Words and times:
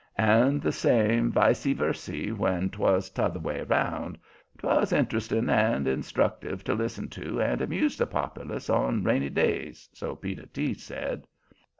And 0.17 0.63
the 0.63 0.71
same 0.71 1.31
vicy 1.31 1.75
vercy 1.75 2.35
when 2.35 2.71
'twas 2.71 3.11
t'other 3.11 3.39
way 3.39 3.59
about. 3.59 4.17
'Twas 4.57 4.91
interesting 4.91 5.47
and 5.47 5.87
instructive 5.87 6.63
to 6.63 6.73
listen 6.73 7.07
to 7.09 7.39
and 7.39 7.61
amused 7.61 7.99
the 7.99 8.07
populace 8.07 8.67
on 8.67 9.03
rainy 9.03 9.29
days, 9.29 9.89
so 9.93 10.15
Peter 10.15 10.47
T. 10.47 10.73
said. 10.73 11.27